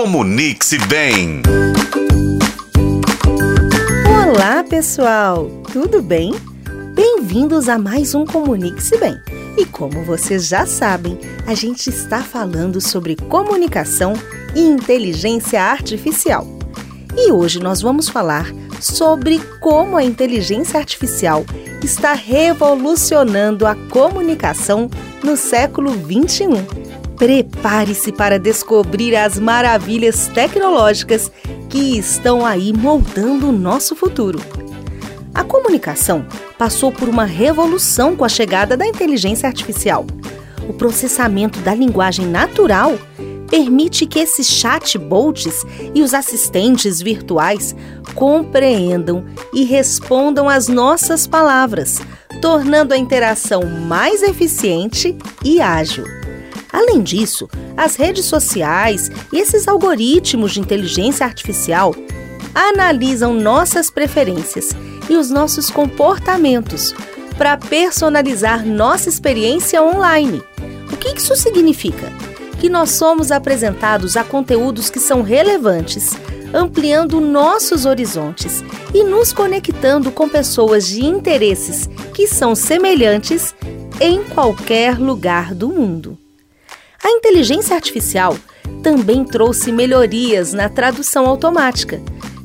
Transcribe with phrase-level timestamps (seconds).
[0.00, 1.42] Comunique-se bem.
[4.06, 5.50] Olá, pessoal!
[5.72, 6.32] Tudo bem?
[6.94, 9.20] Bem-vindos a mais um Comunique-se Bem.
[9.56, 14.12] E como vocês já sabem, a gente está falando sobre comunicação
[14.54, 16.46] e inteligência artificial.
[17.16, 18.46] E hoje nós vamos falar
[18.80, 21.44] sobre como a inteligência artificial
[21.82, 24.88] está revolucionando a comunicação
[25.24, 26.87] no século 21.
[27.18, 31.32] Prepare-se para descobrir as maravilhas tecnológicas
[31.68, 34.40] que estão aí moldando o nosso futuro.
[35.34, 36.24] A comunicação
[36.56, 40.06] passou por uma revolução com a chegada da inteligência artificial.
[40.68, 42.96] O processamento da linguagem natural
[43.50, 45.64] permite que esses chatbots
[45.94, 47.74] e os assistentes virtuais
[48.14, 52.00] compreendam e respondam às nossas palavras,
[52.40, 56.17] tornando a interação mais eficiente e ágil.
[56.72, 61.94] Além disso, as redes sociais e esses algoritmos de inteligência artificial
[62.54, 64.70] analisam nossas preferências
[65.08, 66.94] e os nossos comportamentos
[67.36, 70.42] para personalizar nossa experiência online.
[70.92, 72.12] O que isso significa?
[72.58, 76.12] Que nós somos apresentados a conteúdos que são relevantes,
[76.52, 83.54] ampliando nossos horizontes e nos conectando com pessoas de interesses que são semelhantes
[84.00, 86.18] em qualquer lugar do mundo.
[87.02, 88.36] A inteligência artificial
[88.82, 92.00] também trouxe melhorias na tradução automática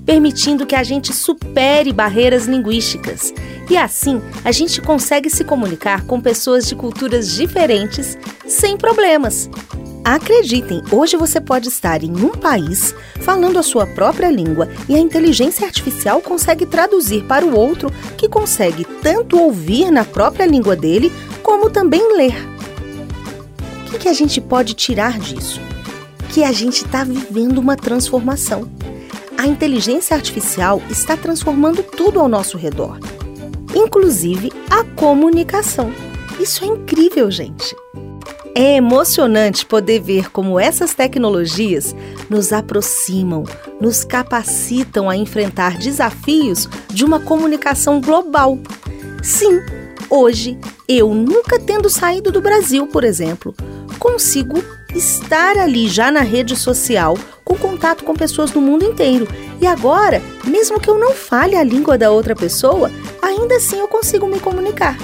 [0.06, 3.34] permitindo que a gente supere barreiras linguísticas.
[3.70, 9.50] E assim, a gente consegue se comunicar com pessoas de culturas diferentes sem problemas.
[10.04, 15.00] Acreditem, hoje você pode estar em um país falando a sua própria língua e a
[15.00, 21.10] inteligência artificial consegue traduzir para o outro que consegue tanto ouvir na própria língua dele
[21.42, 22.53] como também ler.
[23.94, 25.61] O que, a gente pode tirar disso?
[26.33, 28.69] Que a gente está vivendo uma transformação
[29.44, 32.97] a inteligência artificial está transformando tudo ao nosso redor,
[33.75, 35.92] inclusive a comunicação.
[36.39, 37.76] Isso é incrível, gente.
[38.55, 41.93] É emocionante poder ver como essas tecnologias
[42.30, 43.43] nos aproximam,
[43.82, 48.58] nos capacitam a enfrentar desafios de uma comunicação global.
[49.21, 49.59] Sim,
[50.14, 50.58] hoje,
[50.88, 53.56] eu nunca tendo saído do Brasil, por exemplo,
[53.98, 54.64] consigo
[54.94, 59.28] estar ali já na rede social com contato com pessoas do mundo inteiro.
[59.60, 62.92] E agora, mesmo que eu não fale a língua da outra pessoa,
[63.22, 64.98] ainda assim eu consigo me comunicar.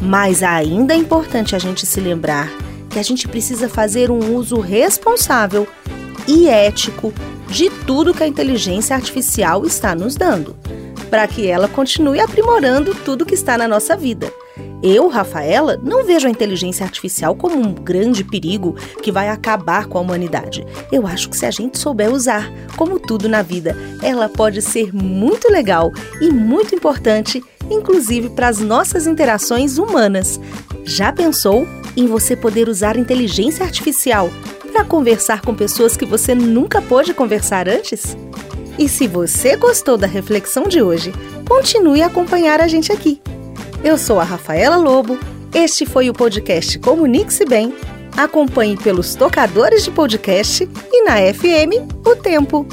[0.00, 2.52] Mas ainda é importante a gente se lembrar
[2.90, 5.66] que a gente precisa fazer um uso responsável
[6.28, 7.12] e ético
[7.48, 10.56] de tudo que a inteligência artificial está nos dando,
[11.14, 14.32] para que ela continue aprimorando tudo que está na nossa vida.
[14.82, 19.96] Eu, Rafaela, não vejo a inteligência artificial como um grande perigo que vai acabar com
[19.96, 20.66] a humanidade.
[20.90, 24.92] Eu acho que se a gente souber usar, como tudo na vida, ela pode ser
[24.92, 30.40] muito legal e muito importante, inclusive para as nossas interações humanas.
[30.84, 31.64] Já pensou
[31.96, 34.28] em você poder usar inteligência artificial
[34.72, 38.16] para conversar com pessoas que você nunca pôde conversar antes?
[38.78, 41.12] E se você gostou da reflexão de hoje,
[41.48, 43.20] continue a acompanhar a gente aqui.
[43.84, 45.18] Eu sou a Rafaela Lobo.
[45.54, 47.72] Este foi o podcast Comunique-se Bem.
[48.16, 52.66] Acompanhe pelos tocadores de podcast e na FM O Tempo.